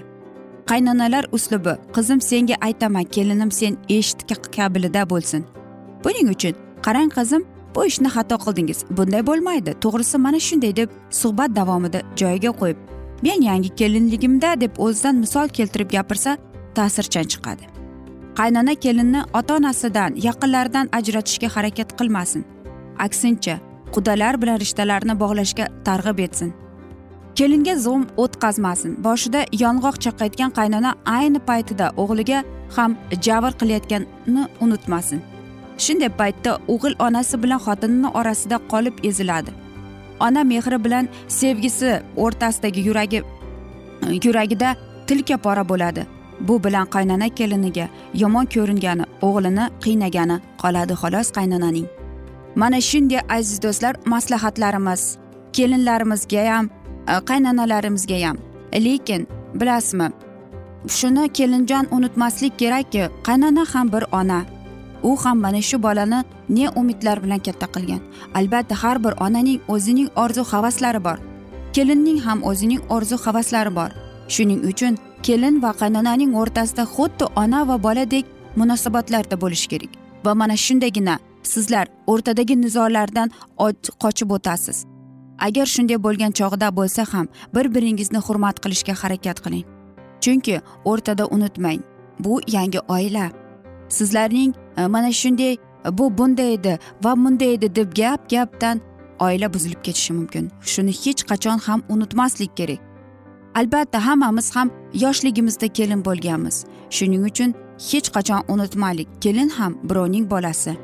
Qaynonalar 0.69 1.25
uslubi 1.31 1.73
qizim 1.95 2.21
senga 2.21 2.55
aytaman 2.67 3.03
kelinim 3.03 3.51
sen 3.51 3.77
eshit 3.89 4.21
kabilida 4.55 5.09
bo'lsin. 5.09 5.41
Buning 6.03 6.29
uchun 6.35 6.55
qarang 6.85 7.11
qizim 7.17 7.43
bu 7.75 7.85
ishni 7.85 8.09
xato 8.15 8.35
qildingiz. 8.45 8.79
Bunday 8.97 9.27
bo'lmaydi. 9.29 9.71
To'g'risi 9.83 10.17
mana 10.17 10.39
shunday 10.47 10.75
deb 10.75 10.89
suhbat 11.21 11.55
davomida 11.55 11.99
joyiga 12.21 12.51
qo'yib 12.61 12.77
men 13.25 13.41
yangi 13.49 13.69
kelinligimda 13.79 14.61
deb 14.61 14.73
o'zidan 14.85 15.15
misol 15.23 15.47
keltirib 15.47 15.89
gapirsa 15.95 16.37
ta'sirchan 16.75 17.27
chiqadi. 17.33 17.63
Qaynona 18.39 18.75
kelinni 18.75 19.21
ota 19.39 19.55
onasidan 19.59 20.11
yaqinlaridan 20.27 20.89
ajratishga 20.97 21.47
harakat 21.55 21.89
qilmasin. 21.99 22.43
Aksincha 23.05 23.55
qudalar 23.95 24.41
bilan 24.41 24.57
rishtalarni 24.63 25.19
bog'lashga 25.23 25.65
targ'ib 25.87 26.19
etsin. 26.27 26.62
Kelinga 27.35 27.75
zo'm 27.85 28.03
o'tkazmasin. 28.23 28.91
Boshida 29.05 29.41
yong'oq 29.63 29.95
chaqayotgan 30.03 30.51
qaynona 30.57 30.91
ayni 31.17 31.39
paytida 31.49 31.85
o'g'liga 32.01 32.39
ham 32.75 32.91
javr 33.25 33.51
qilayotganini 33.59 34.43
unutmasin. 34.63 35.21
Shunday 35.83 36.11
paytda 36.19 36.51
o'g'il 36.73 36.95
onasi 37.05 37.35
bilan 37.43 37.59
xotinini 37.65 38.09
orasida 38.19 38.57
qolib 38.71 38.95
eziladi. 39.09 39.51
Ona 40.25 40.43
mehri 40.51 40.83
bilan 40.85 41.05
sevgisi 41.27 41.89
o'rtasidagi 42.23 42.81
yuragi 42.87 43.19
yuragida 44.25 44.75
tilka 45.07 45.37
pora 45.37 45.69
bo'ladi. 45.69 46.05
Bu 46.47 46.63
bilan 46.63 46.87
qaynona 46.95 47.27
keliniga 47.29 47.87
yomon 48.21 48.45
ko'ringani 48.53 49.05
o'g'lini 49.27 49.65
qiynagani 49.83 50.37
qoladi 50.61 50.93
xolos 51.01 51.27
qaynonaning. 51.37 51.87
Mana 52.55 52.79
shunday 52.89 53.21
aziz 53.37 53.57
do'stlar 53.65 53.93
maslahatlarimiz 54.13 55.01
kelinlarimizga 55.55 56.43
ham 56.53 56.65
Э, 57.07 57.17
e, 57.17 57.25
qaynonalarimizga 57.29 58.27
ham. 58.27 58.37
Lekin 58.73 59.27
bilasizmi 59.53 60.11
shuni 60.87 61.29
kelinjon 61.29 61.87
unutmaslik 61.91 62.59
kerakki 62.59 63.09
qaynona 63.23 63.65
ham 63.73 63.91
bir 63.93 64.03
ona. 64.11 64.45
U 65.03 65.15
ham 65.25 65.39
mana 65.39 65.61
shu 65.61 65.83
bolani 65.83 66.23
ne 66.49 66.69
umidlar 66.69 67.23
bilan 67.23 67.39
katta 67.39 67.67
qilgan. 67.67 68.01
Albatta 68.35 68.75
har 68.83 69.03
bir 69.03 69.13
onaning 69.25 69.59
o'zining 69.67 70.09
orzu 70.15 70.43
havaslari 70.43 71.03
bor. 71.03 71.17
Kelinning 71.73 72.19
ham 72.25 72.43
o'zining 72.43 72.81
orzu 72.89 73.17
havaslari 73.25 73.75
bor. 73.75 73.89
Shuning 74.27 74.61
uchun 74.69 74.97
kelin 75.23 75.61
va 75.63 75.71
qaynonaning 75.81 76.31
o'rtasida 76.41 76.83
xuddi 76.95 77.25
ona 77.35 77.67
va 77.67 77.83
boladek 77.83 78.25
munosabatlarda 78.55 79.41
bo'lishi 79.41 79.67
kerak. 79.67 79.91
Va 80.25 80.33
mana 80.33 80.55
shundagina 80.65 81.19
sizlar 81.43 81.87
o'rtadagi 82.07 82.61
nizolardan 82.61 83.29
qochib 84.03 84.31
o'tasiz. 84.31 84.92
Agar 85.39 85.65
shunday 85.65 85.97
bo'lgan 86.03 86.31
chog'da 86.31 86.75
bo'lsa 86.75 87.05
ham 87.13 87.27
bir 87.55 87.75
biringizni 87.75 88.17
hurmat 88.17 88.59
qilishga 88.63 88.93
harakat 89.03 89.37
qiling. 89.45 89.65
Chunki 90.21 90.61
o'rtada 90.85 91.25
unutmang 91.27 91.81
bu 92.19 92.41
yangi 92.47 92.79
oila. 92.79 93.31
Sizlarning 93.89 94.53
e, 94.77 94.87
mana 94.87 95.11
shunday 95.11 95.53
e, 95.53 95.97
bu 95.97 96.17
bunday 96.17 96.53
edi 96.53 96.79
va 97.03 97.15
bunday 97.15 97.53
edi 97.53 97.75
deb 97.75 97.95
gap 97.95 98.29
gapdan 98.29 98.81
oila 99.19 99.53
buzilib 99.53 99.83
ketishi 99.83 100.13
mumkin. 100.13 100.51
Shuni 100.61 100.91
hech 100.91 101.23
qachon 101.29 101.59
ham 101.59 101.83
unutmaslik 101.89 102.57
kerak. 102.57 102.79
Albatta 103.55 104.05
hammamiz 104.05 104.55
ham 104.55 104.71
yoshligimizda 104.93 105.67
kelin 105.67 106.05
bo'lganmiz. 106.05 106.65
Shuning 106.89 107.25
uchun 107.29 107.53
hech 107.91 108.09
qachon 108.15 108.41
unutmaylik. 108.47 109.07
Kelin 109.21 109.49
ham 109.49 109.77
birovning 109.83 110.29
bolasi. 110.29 110.77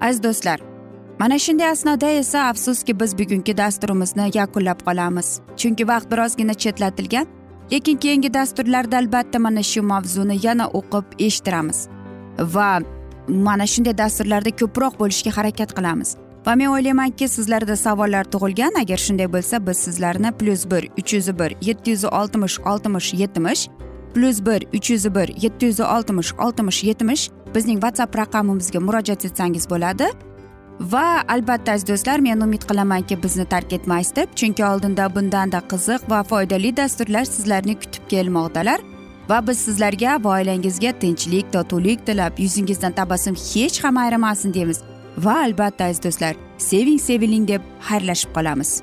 Aziz 0.00 0.22
do'stlar 0.22 0.75
mana 1.18 1.38
shunday 1.38 1.70
asnoda 1.70 2.10
esa 2.10 2.38
afsuski 2.48 3.00
biz 3.00 3.18
bugungi 3.18 3.56
dasturimizni 3.56 4.30
yakunlab 4.34 4.80
qolamiz. 4.86 5.40
Chunki 5.56 5.88
vaqt 5.88 6.10
birozgina 6.10 6.54
chetlatilgan 6.54 7.26
lekin 7.72 7.96
keyingi 7.96 8.34
dasturlarda 8.34 8.96
albatta 8.96 9.38
mana 9.38 9.62
shu 9.62 9.82
mavzuni 9.82 10.46
yana 10.46 10.66
o'qib 10.66 11.04
eshittiramiz. 11.18 11.88
Va 12.38 12.80
mana 13.28 13.66
shunday 13.66 13.98
dasturlarda 13.98 14.50
ko'proq 14.60 14.98
bo'lishga 15.00 15.30
harakat 15.36 15.70
qilamiz. 15.78 16.16
Va 16.46 16.54
men 16.54 16.68
o'ylaymanki 16.74 17.28
sizlarda 17.28 17.76
savollar 17.76 18.24
tug'ilgan. 18.24 18.72
Agar 18.82 18.98
shunday 19.06 19.32
bo'lsa 19.32 19.66
biz 19.66 19.76
sizlarni 19.86 20.32
plyus 20.38 20.70
bir 20.70 20.82
uch 21.00 21.14
yuz 21.14 21.28
bir 21.38 21.50
yetti 21.68 21.90
yuz 21.90 22.04
oltmish 22.04 22.60
oltmish 22.60 23.14
yetmish 23.14 23.68
plyus 24.14 24.38
bir 24.46 24.60
uch 24.76 24.90
yuz 24.90 25.14
bir 25.14 25.28
yetti 25.42 25.66
yuz 25.66 25.80
oltmish 25.80 26.32
oltmish 26.44 26.84
yetmish 26.84 27.30
bizning 27.54 27.78
whatsapp 27.84 28.16
raqamimizga 28.16 28.80
murojaat 28.80 29.24
etsangiz 29.24 29.70
bo'ladi. 29.70 30.06
Va 30.80 31.24
albatta 31.28 31.72
aziz 31.72 31.88
do'stlar 31.88 32.18
men 32.20 32.40
umid 32.40 32.64
qilamanki 32.68 33.22
bizni 33.22 33.44
tark 33.44 33.72
etmaysiz 33.72 34.16
deb 34.16 34.34
chunki 34.40 34.64
oldinda 34.64 35.14
bundanda 35.14 35.60
qiziq 35.72 36.10
va 36.10 36.22
foydali 36.22 36.76
dasturlar 36.76 37.24
sizlarni 37.24 37.74
kutib 37.80 38.08
kelmoqdalar. 38.08 38.80
Va 39.28 39.46
biz 39.46 39.58
sizlarga 39.58 40.18
va 40.24 40.34
oilangizga 40.38 40.92
tinchlik 41.04 41.52
totuvlik 41.52 42.06
tilab 42.06 42.38
yuzingizdan 42.38 42.92
tabassum 42.92 43.34
hech 43.34 43.84
ham 43.84 43.96
ayrimasin 43.96 44.54
deymiz. 44.54 44.82
Va 45.18 45.38
albatta 45.46 45.84
aziz 45.84 46.02
do'stlar 46.04 46.36
seving 46.58 47.00
seviling 47.00 47.48
deb 47.48 47.62
xayrlashib 47.88 48.30
qolamiz. 48.36 48.82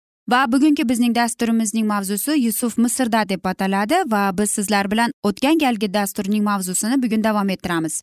Va 0.29 0.51
bugungi 0.51 0.89
bizning 0.89 1.15
dasturimizning 1.15 1.87
mavzusi 1.87 2.31
yusuf 2.31 2.77
misrda 2.77 3.29
deb 3.29 3.45
ataladi 3.45 3.95
va 4.07 4.31
biz 4.37 4.51
sizlar 4.51 4.91
bilan 4.91 5.11
o'tgan 5.23 5.57
galgi 5.57 5.93
dasturning 5.93 6.43
mavzusini 6.43 7.03
bugun 7.03 7.23
davom 7.23 7.49
ettiramiz. 7.49 8.01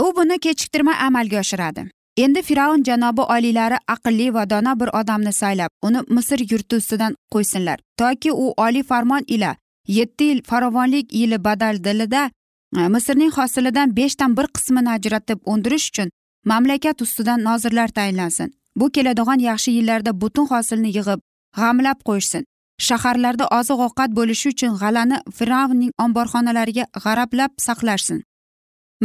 U 0.00 0.16
buni 0.16 0.38
kechiktirmay 0.38 0.94
amalga 1.06 1.40
oshiradi. 1.40 1.90
Endi 2.16 2.42
fir'avn 2.42 2.82
janobi 2.84 3.22
oliylari 3.34 3.78
aqlli 3.94 4.34
va 4.34 4.50
dono 4.50 4.80
bir 4.80 4.90
odamni 5.00 5.32
saylab 5.32 5.70
uni 5.82 6.00
misr 6.08 6.40
yurti 6.52 6.76
ustidan 6.76 7.14
qo'ysinlar. 7.32 7.78
Toki 7.98 8.32
u 8.32 8.54
oliy 8.56 8.82
farmon 8.82 9.24
ila 9.26 9.56
yetti 9.86 10.24
yil 10.24 10.42
farovonlik 10.42 11.12
yili 11.12 11.44
badaldilida 11.44 12.30
e, 12.76 12.88
misrning 12.88 13.32
hosilidan 13.38 13.96
beshdan 13.96 14.36
bir 14.36 14.46
qismini 14.56 14.90
ajratib 14.90 15.38
undirish 15.44 15.88
uchun 15.90 16.10
mamlakat 16.44 17.02
ustidan 17.02 17.44
nozirlar 17.44 17.88
tayinlansin. 17.88 18.54
Bu 18.76 18.90
keladigan 18.90 19.38
yaxshi 19.48 19.70
yillarda 19.78 20.20
butun 20.20 20.46
hosilni 20.52 20.90
yig'ib 20.96 21.20
g'amlab 21.56 21.98
qo'yishsin. 22.08 22.44
Shaharlarda 22.86 23.44
oziq 23.58 23.78
ovqat 23.86 24.10
bo'lishi 24.18 24.48
uchun 24.54 24.72
g'alani 24.82 25.16
fir'avnning 25.36 25.92
omborxonalariga 26.04 26.84
g'arablab 27.04 27.52
saqlashsin. 27.66 28.22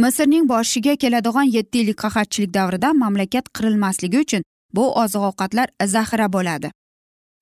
Misrning 0.02 0.48
boshiga 0.52 0.94
keladigan 1.02 1.48
yetti 1.56 1.78
yillik 1.78 1.98
qahatchilik 2.04 2.54
davrida 2.54 2.92
mamlakat 2.92 3.46
qirilmasligi 3.56 4.18
uchun 4.24 4.42
bu 4.76 4.84
oziq 5.02 5.22
ovqatlar 5.28 5.68
zaxira 5.94 6.26
bo'ladi. 6.36 6.68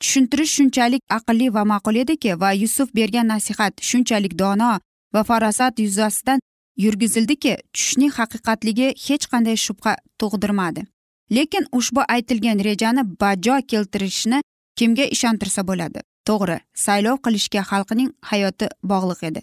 Tushuntirish 0.01 0.53
shunchalik 0.57 1.03
aqlli 1.17 1.47
va 1.55 1.63
ma'qul 1.73 1.97
ediki 2.05 2.41
va 2.41 2.51
yusuf 2.63 2.89
bergan 2.99 3.27
nasihat 3.33 3.75
shunchalik 3.89 4.39
dono 4.39 4.73
va 5.15 5.23
farosat 5.29 5.75
yuzasidan 5.85 6.41
yurgizildiki 6.85 7.53
tushning 7.75 8.13
haqiqatligi 8.19 8.89
hech 9.07 9.25
qanday 9.33 9.57
shubha 9.67 9.93
tug'dirmadi. 10.21 10.83
Lekin 11.37 11.67
ushbu 11.73 12.03
aytilgan 12.15 12.59
rejani 12.69 13.03
bajo 13.21 13.57
keltirishni 13.71 14.39
kimga 14.79 15.05
ishontirsa 15.15 15.63
bo'ladi? 15.69 16.01
To'g'ri 16.29 16.59
saylov 16.85 17.17
qilishga 17.25 17.63
xalqning 17.71 18.11
hayoti 18.31 18.67
bog'liq 18.91 19.21
edi. 19.31 19.43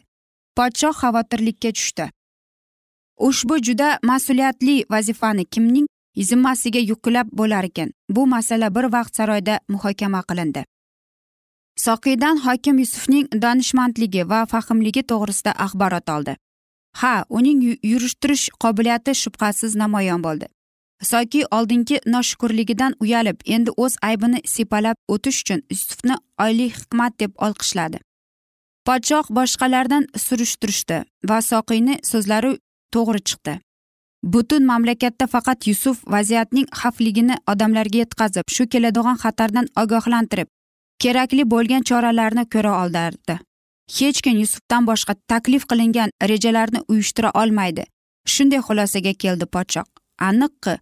Podshoh 0.57 0.95
xavotirlikka 1.01 1.71
tushdi. 1.77 2.05
Ushbu 3.27 3.55
juda 3.67 3.87
mas'uliyatli 4.09 4.75
vazifani 4.93 5.45
kimning 5.53 5.87
zimmasiga 6.29 6.81
yuklab 6.91 7.27
bo'lar 7.39 7.63
ekan? 7.69 7.89
Bu 8.09 8.27
masala 8.27 8.75
bir 8.75 8.85
vaqt 8.95 9.15
saroyda 9.19 9.59
muhokama 9.73 10.21
qilindi. 10.29 10.63
Soqiydan 11.85 12.37
hokim 12.45 12.79
yusufning 12.83 13.27
donishmandligi 13.43 14.23
va 14.31 14.39
fahmligi 14.51 15.03
to'g'risida 15.11 15.51
axborot 15.65 16.09
oldi. 16.15 16.33
Ha 17.01 17.13
uning 17.29 17.59
yurishtirish 17.91 18.45
qobiliyati 18.63 19.11
shubhasiz 19.23 19.75
namoyon 19.75 20.23
bo'ldi. 20.27 20.47
Soki 21.03 21.45
oldingi 21.51 21.99
noshukurligidan 22.05 22.95
uyalib 22.99 23.41
endi 23.45 23.71
o'z 23.77 23.95
aybini 24.01 24.41
sepalab 24.45 24.95
o'tish 25.07 25.41
uchun 25.41 25.61
yusufni 25.71 26.15
oliy 26.45 26.69
hikmat 26.69 27.19
deb 27.19 27.31
olqishladi. 27.45 27.99
Podshoh 28.87 29.25
boshqalardan 29.37 30.07
surishtirishdi 30.25 31.03
va 31.29 31.41
soqiyni 31.41 31.99
so'zlari 32.11 32.53
to'g'ri 32.93 33.21
chiqdi. 33.29 33.59
Butun 34.23 34.65
mamlakatda 34.71 35.27
faqat 35.33 35.67
yusuf 35.67 35.97
vaziyatning 36.15 36.67
xavfligini 36.79 37.35
odamlarga 37.51 37.97
yetkazib 38.03 38.55
shu 38.55 38.63
keladigan 38.73 39.17
xatardan 39.23 39.67
ogohlantirib 39.83 40.49
kerakli 41.03 41.43
bo'lgan 41.53 41.83
choralarni 41.89 42.45
ko'ra 42.53 42.73
oldardi 42.83 43.39
hech 43.97 44.21
kim 44.21 44.37
yusufdan 44.43 44.85
boshqa 44.89 45.15
taklif 45.27 45.63
qilingan 45.71 46.09
rejalarni 46.31 46.81
uyushtira 46.87 47.31
olmaydi. 47.41 47.83
Shunday 48.33 48.61
xulosaga 48.67 49.13
keldi 49.23 49.45
podshoh. 49.55 49.87
Aniqki 50.29 50.73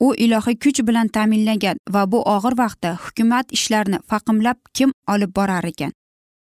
u 0.00 0.14
ilohiy 0.14 0.56
kuch 0.64 0.80
bilan 0.88 1.08
ta'minlangan 1.08 1.76
va 1.94 2.02
bu 2.12 2.18
og'ir 2.34 2.54
vaqtda 2.62 2.90
hukumat 3.04 3.52
ishlarini 3.56 3.98
faqimlab 4.10 4.58
kim 4.76 4.90
olib 5.12 5.36
borar 5.36 5.64
ekan? 5.64 5.92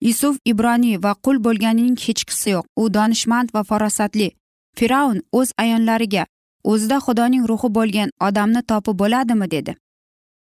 Yusuf 0.02 0.38
ibroniy 0.46 0.98
va 1.04 1.14
qul 1.26 1.38
bo'lganining 1.46 1.98
hechqisi 2.06 2.50
yo'q. 2.56 2.66
U 2.82 2.94
donishmand 2.94 3.50
va 3.56 3.64
farosatli. 3.70 4.30
Fir'avn 4.78 5.20
o'z 5.40 5.50
ayonlariga 5.64 6.24
o'zida 6.64 6.98
xudoning 7.06 7.44
ruhi 7.50 7.70
bo'lgan 7.78 8.10
odamni 8.28 8.62
topib 8.72 9.00
bo'ladimi? 9.02 9.52
dedi. 9.56 9.76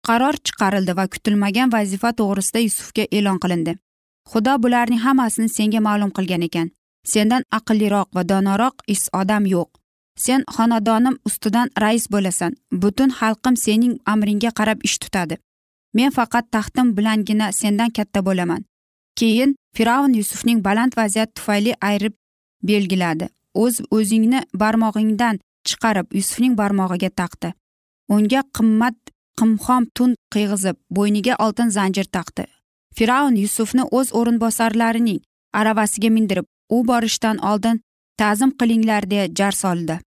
Qaror 0.07 0.35
chiqarildi 0.45 0.95
va 0.99 1.05
kutilmagan 1.13 1.73
vazifa 1.75 2.09
to'g'risida 2.19 2.59
yusufga 2.67 3.05
e'lon 3.17 3.39
qilindi. 3.43 3.73
Xudo 4.31 4.53
bularning 4.63 5.01
hammasini 5.05 5.49
senga 5.57 5.79
ma'lum 5.87 6.11
qilgan 6.17 6.45
ekan. 6.47 6.67
Sendan 7.11 7.43
aqlliroq 7.57 8.07
va 8.15 8.23
donoroq 8.31 8.75
is 8.93 9.03
odam 9.21 9.45
yo'q. 9.55 9.78
Sen 10.25 10.43
xonadonim 10.55 11.15
ustidan 11.27 11.67
rais 11.83 12.05
bo'lasan. 12.13 12.51
Butun 12.81 13.09
xalqim 13.19 13.55
sening 13.65 13.93
amringga 14.13 14.51
qarab 14.59 14.79
ish 14.87 14.97
tutadi. 15.03 15.35
Men 15.93 16.11
faqat 16.17 16.45
taxtim 16.51 16.87
bilangina 16.97 17.51
sendan 17.51 17.91
katta 17.97 18.19
bo'laman. 18.27 18.61
Keyin 19.19 19.55
fir'avn 19.75 20.13
yusufning 20.19 20.59
baland 20.67 20.93
vaziyat 20.99 21.29
tufayli 21.35 21.73
ayirib 21.87 22.13
belgiladi. 22.63 23.27
O'z 23.53 23.75
o'zingni 23.97 24.39
barmog'ingdan 24.61 25.39
chiqarib 25.67 26.07
yusufning 26.17 26.53
barmog'iga 26.61 27.09
taqdi. 27.21 27.49
Unga 28.15 28.41
qimmat 28.57 28.97
qimxom 29.39 29.83
tun 29.95 30.11
qiyg'izib 30.33 30.77
bo'yniga 30.95 31.35
oltin 31.45 31.69
zanjir 31.77 32.07
taqdi. 32.17 32.43
Fir'avn 32.97 33.35
yusufni 33.43 33.83
o'z 33.97 34.07
o'rinbosarlarining 34.19 35.19
aravasiga 35.59 36.09
mindirib 36.15 36.45
u 36.75 36.77
borishdan 36.89 37.37
oldin 37.51 37.81
ta'zim 38.21 38.51
qilinglar 38.59 39.03
deya 39.11 39.25
jar 39.39 39.51
soldi. 39.63 39.99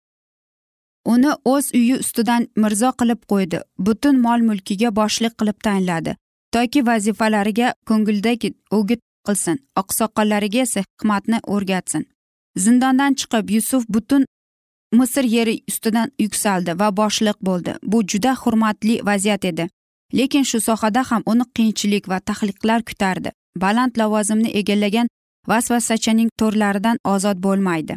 Uni 1.04 1.32
o'z 1.44 1.70
uyi 1.74 1.96
ustidan 2.02 2.48
mirzo 2.56 2.90
qilib 3.00 3.20
qo'ydi. 3.32 3.60
Butun 3.78 4.20
mol 4.26 4.40
mulkiga 4.48 4.96
boshliq 4.96 5.34
qilib 5.40 5.58
tayinladi. 5.66 6.16
Toki 6.52 6.86
vazifalariga 6.86 7.74
ko'ngildagi 7.88 8.54
o'git 8.78 9.00
qilsin 9.26 9.56
oqsoqollariga 9.80 10.60
esa 10.66 10.80
hikmatni 10.86 11.38
o'rgatsin. 11.54 12.06
Zindondan 12.64 13.14
chiqib 13.20 13.50
yusuf 13.56 13.84
butun 13.88 14.24
misr 14.92 15.24
yeri 15.36 15.54
ustidan 15.68 16.08
yuksaldi 16.18 16.78
va 16.80 16.88
boshliq 17.00 17.38
bo'ldi. 17.48 17.72
Bu 17.82 18.02
juda 18.06 18.34
hurmatli 18.42 19.00
vaziyat 19.06 19.44
edi. 19.44 19.68
Lekin 20.18 20.42
shu 20.50 20.60
sohada 20.60 21.02
ham 21.10 21.22
uni 21.26 21.44
qiyinchilik 21.54 22.08
va 22.08 22.18
tahlliqlar 22.20 22.82
kutardi. 22.88 23.30
Baland 23.56 23.92
lavozimni 24.00 24.50
egallagan 24.60 25.08
vasvasachaning 25.48 26.30
to'rlaridan 26.40 26.96
ozod 27.04 27.38
bo'lmaydi. 27.46 27.94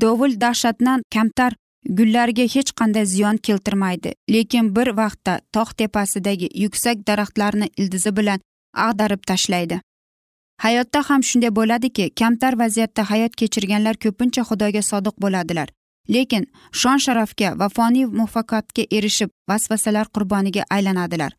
Dovul 0.00 0.40
dahshatdan 0.40 1.02
kamtar 1.14 1.52
gullarga 1.88 2.42
hech 2.54 2.72
qanday 2.80 3.06
ziyon 3.06 3.36
keltirmaydi 3.36 4.12
lekin 4.28 4.76
bir 4.76 4.88
vaqtda 5.00 5.40
tog' 5.52 5.74
tepasidagi 5.76 6.48
yuksak 6.54 7.06
daraxtlarni 7.06 7.68
ildizi 7.76 8.16
bilan 8.16 8.40
ag'darib 8.74 9.22
tashlaydi. 9.26 9.80
Hayotda 10.60 11.02
ham 11.08 11.22
shunday 11.22 11.50
bo'ladiki 11.56 12.10
kamtar 12.20 12.58
vaziyatda 12.62 13.02
hayot 13.10 13.36
kechirganlar 13.40 13.96
ko'pincha 14.04 14.42
xudoga 14.48 14.82
sodiq 14.82 15.16
bo'ladilar. 15.24 15.68
Lekin 16.14 16.46
shon 16.72 16.98
sharafga 17.04 17.58
va 17.60 17.68
foniy 17.76 18.06
muvaffaqiyatga 18.06 18.84
erishib 18.96 19.30
vasvasalar 19.48 20.06
qurboniga 20.14 20.64
aylanadilar. 20.70 21.32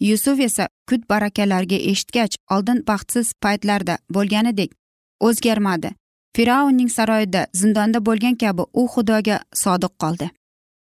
Yusuf 0.00 0.40
esa 0.40 0.68
kut 0.88 1.08
barakalarga 1.10 1.78
eshitgach 1.90 2.34
oldin 2.50 2.82
baxtsiz 2.88 3.32
paytlarda 3.42 3.98
bo'lganidek 4.14 4.70
o'zgarmadi. 5.20 5.94
Fir'avnning 6.36 6.90
saroyida 6.96 7.46
zindonda 7.60 7.98
bo'lgan 8.06 8.36
kabi 8.42 8.62
u 8.80 8.82
xudoga 8.94 9.36
sodiq 9.62 9.92
qoldi. 10.02 10.30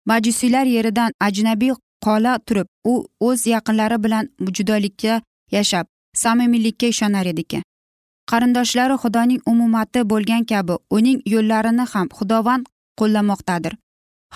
Majusiylar 0.06 0.65
yeridan 0.75 1.12
ajnabiy 1.27 1.73
qola 2.06 2.34
turib 2.47 2.67
u 2.91 2.93
o'z 3.27 3.47
yaqinlari 3.47 3.97
bilan 4.04 4.30
judolikka 4.58 5.21
yashab 5.51 5.86
samimiylikka 6.23 6.88
ishonar 6.93 7.25
ediki. 7.34 7.62
Qarindoshlari 8.32 8.95
xudoning 9.04 9.41
umumati 9.51 10.01
bo'lgan 10.12 10.43
kabi 10.51 10.75
uning 10.97 11.19
yo'llarini 11.34 11.86
ham 11.93 12.08
xudovand 12.17 12.65
qo'llamoqdadir. 12.99 13.73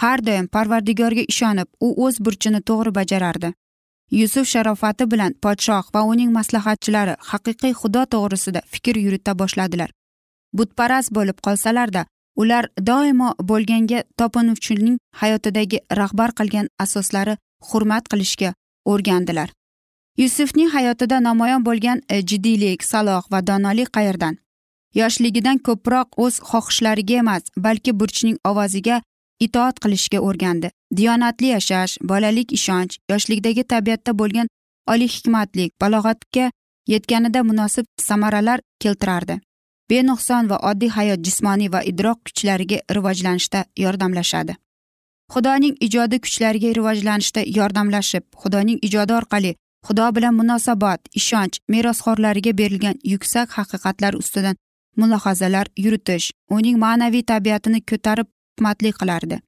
Har 0.01 0.19
doim 0.27 0.47
parvardigorga 0.47 1.23
ishonib 1.33 1.67
u 1.85 1.87
o'z 2.05 2.15
burchini 2.25 2.61
to'g'ri 2.69 2.91
bajarardi. 2.99 3.53
Yusuf 4.11 4.47
sharofati 4.53 5.05
bilan 5.11 5.31
podshoh 5.43 5.85
va 5.93 6.01
uning 6.11 6.31
maslahatchilari 6.37 7.13
haqiqiy 7.29 7.73
xudo 7.81 8.01
to'g'risida 8.13 8.61
fikr 8.73 8.95
yurita 9.05 9.31
boshladilar. 9.41 9.89
Butparast 10.57 11.13
bo'lib 11.17 11.37
qolsalarda 11.45 12.05
ular 12.41 12.69
doimo 12.89 13.29
bo'lganga 13.51 14.03
topinuvchining 14.19 14.97
hayotidagi 15.21 15.79
rahbar 15.99 16.31
qilgan 16.39 16.67
asoslari 16.79 17.37
hurmat 17.69 18.09
qilishga 18.11 18.53
o'rgandilar. 18.85 19.49
Yusufning 20.17 20.69
hayotida 20.71 21.19
namoyon 21.19 21.65
bo'lgan 21.65 22.01
e, 22.09 22.21
jiddiylik 22.29 22.83
saloh 22.83 23.23
va 23.31 23.39
donolik 23.47 23.89
qayerdan? 23.97 24.37
Yoshligidan 24.95 25.57
ko'proq 25.67 26.07
o'z 26.25 26.35
xohishlariga 26.49 27.17
emas 27.23 27.43
balki 27.65 27.91
burchning 27.99 28.37
ovoziga 28.49 29.01
itoat 29.45 29.79
qilishga 29.83 30.19
o'rgandi. 30.27 30.69
Diyonatli 30.97 31.47
yashash 31.55 31.97
bolalik 32.11 32.53
ishonch 32.57 32.93
yoshlikdagi 33.11 33.63
tabiatda 33.73 34.11
bo'lgan 34.21 34.47
oliy 34.93 35.11
hikmatlik 35.15 35.73
balog'atga 35.81 36.51
yetganida 36.93 37.43
munosib 37.43 37.85
samaralar 38.07 38.59
keltirardi. 38.79 39.39
Benuqson 39.89 40.49
va 40.51 40.57
oddiy 40.69 40.91
hayot 40.97 41.19
jismoniy 41.27 41.69
va 41.75 41.81
idrok 41.91 42.19
kuchlariga 42.27 42.77
rivojlanishda 42.97 43.65
yordamlashadi. 43.83 44.55
Xudoning 45.33 45.75
ijodi 45.87 46.19
kuchlariga 46.25 46.73
rivojlanishda 46.77 47.41
yordamlashib 47.57 48.23
xudoning 48.41 48.79
ijodi 48.87 49.13
orqali 49.19 49.55
xudo 49.87 50.05
bilan 50.15 50.33
munosabat 50.41 51.01
ishonch 51.19 51.55
merosxo'rlariga 51.73 52.53
berilgan 52.59 52.97
yuksak 53.13 53.57
haqiqatlar 53.57 54.13
ustidan 54.21 54.55
mulohazalar 55.01 55.67
yuritish 55.85 56.31
uning 56.57 56.77
ma'naviy 56.85 57.23
tabiatini 57.31 57.81
ko'tarib 57.91 58.27
hikmatli 58.31 58.91
qilardi. 58.99 59.39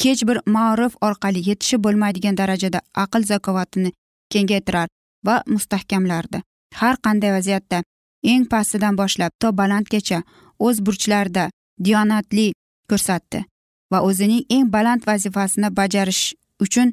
Hech 0.00 0.22
bir 0.28 0.38
ma'ruf 0.56 0.94
orqali 1.06 1.40
yetishib 1.48 1.80
bo'lmaydigan 1.86 2.36
darajada 2.40 2.80
aql 3.04 3.22
zakovatini 3.32 3.90
kengaytirar 4.32 4.88
va 5.26 5.36
mustahkamlardi. 5.54 6.42
Har 6.80 6.96
qanday 7.04 7.32
vaziyatda 7.36 7.82
eng 8.22 8.44
pastidan 8.52 8.94
boshlab 9.00 9.32
to 9.40 9.48
balandgacha 9.60 10.18
o'z 10.66 10.76
burchlarida 10.86 11.44
diyonatli 11.84 12.46
ko'rsatdi 12.90 13.44
va 13.92 13.98
o'zining 14.08 14.44
eng 14.56 14.66
baland 14.74 15.02
vazifasini 15.10 15.68
bajarish 15.78 16.24
uchun 16.64 16.92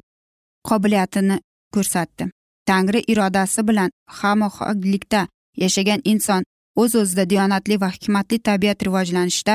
qobiliyatini 0.68 1.36
ko'rsatdi. 1.74 2.24
Tangri 2.68 3.00
irodasi 3.12 3.68
bilan 3.68 3.90
hamohanglikda 4.20 5.20
yashagan 5.62 6.00
inson 6.04 6.42
o'z 6.76 6.94
o'zida 7.02 7.24
diyonatli 7.30 7.80
va 7.82 7.88
hikmatli 7.94 8.38
tabiat 8.48 8.82
rivojlanishda 8.86 9.54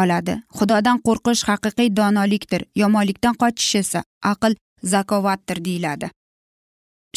oladi. 0.00 0.34
Xudodan 0.58 0.98
qo'rqish 1.06 1.42
haqiqiy 1.50 1.88
donolikdir 1.98 2.62
yomonlikdan 2.82 3.34
qochish 3.42 3.74
esa 3.82 4.00
aql 4.32 4.52
zakovatdir 4.92 5.58
deyiladi. 5.64 6.10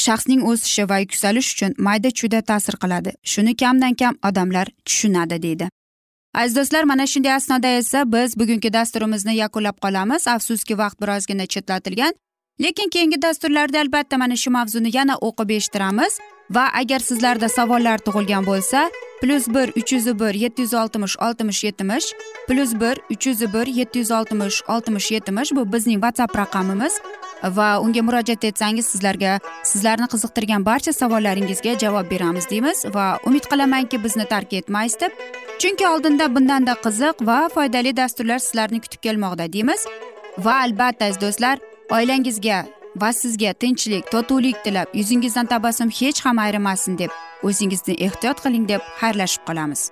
Shaxsning 0.06 0.42
o'sishi 0.50 0.84
va 0.90 0.98
yuksalish 1.04 1.50
uchun 1.54 1.72
mayda 1.88 2.10
chuyda 2.20 2.42
ta'sir 2.50 2.76
qiladi. 2.84 3.12
Shuni 3.32 3.54
kamdan 3.62 3.94
kam 4.02 4.16
odamlar 4.30 4.68
tushunadi 4.86 5.38
deydi. 5.46 5.70
Aziz 6.34 6.56
do'stlar 6.56 6.84
mana 6.92 7.06
shunday 7.14 7.34
asnoda 7.40 7.68
esa 7.68 8.00
biz 8.14 8.40
bugungi 8.40 8.74
dasturimizni 8.74 9.36
yakunlab 9.36 9.78
qolamiz. 9.84 10.28
Afsuski 10.28 10.78
vaqt 10.82 10.98
birozgina 11.02 11.46
chetlatilgan 11.54 12.14
lekin 12.64 12.90
keyingi 12.90 13.22
dasturlarda 13.22 13.80
albatta 13.80 14.18
mana 14.18 14.36
shu 14.36 14.52
mavzuni 14.52 14.90
yana 14.98 15.16
o'qib 15.28 15.50
eshittiramiz. 15.58 16.20
Va 16.56 16.66
agar 16.82 17.00
sizlarda 17.00 17.48
savollar 17.50 17.98
tug'ilgan 18.06 18.44
bo'lsa 18.46 18.80
plyus 19.22 19.48
bir 19.56 19.68
uch 19.80 19.94
yuz 19.94 20.08
bir 20.22 20.34
yetti 20.44 20.62
yuz 20.62 20.74
oltmish 20.74 21.16
oltmish 21.26 21.64
yetmish 21.64 22.08
plyus 22.48 22.74
bir 22.82 22.96
uch 23.14 23.28
yuz 23.28 23.42
bir 23.54 23.68
yetti 23.80 24.00
yuz 24.00 24.12
oltmish 24.12 24.58
oltmish 24.68 25.12
yetmish 25.12 25.52
bu 25.56 25.74
bizning 25.74 26.00
whatsapp 26.04 26.38
raqamimiz. 26.38 26.94
Va 27.44 27.80
unga 27.82 28.02
murojaat 28.02 28.44
etsangiz 28.44 28.86
sizlarga 28.86 29.40
sizlarni 29.64 30.08
qiziqtirgan 30.14 30.66
barcha 30.66 30.94
savollaringizga 30.94 31.78
javob 31.84 32.12
beramiz 32.12 32.50
deymiz 32.50 32.86
va 32.96 33.20
umid 33.26 33.46
qilamanki 33.52 34.04
bizni 34.04 34.26
tark 34.26 34.54
etmaysiz 34.54 35.00
deb. 35.02 35.12
Chunki 35.60 35.88
oldinda 35.88 36.36
bundanda 36.36 36.74
qiziq 36.86 37.26
va 37.30 37.40
foydali 37.56 37.96
dasturlar 37.98 38.40
sizlarni 38.40 38.82
kutib 38.82 39.02
kelmoqda 39.02 39.54
deymiz. 39.54 39.86
Va 40.38 40.60
albatta 40.66 41.06
aziz 41.06 41.22
do'stlar 41.22 41.58
oilangizga 41.92 42.66
va 42.96 43.14
sizga 43.14 43.54
tinchlik 43.54 44.12
totuvlik 44.12 44.64
tilab 44.64 44.88
yuzingizdan 44.94 45.46
tabassum 45.46 45.90
hech 46.00 46.26
ham 46.26 46.38
ayrimasin 46.40 46.98
deb 46.98 47.12
o'zingizni 47.44 47.96
ehtiyot 48.08 48.44
qiling 48.44 48.68
deb 48.68 48.82
xayrlashib 49.00 49.44
qolamiz. 49.48 49.92